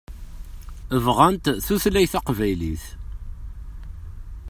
[1.05, 2.83] Bɣant tutlayt taqbaylit.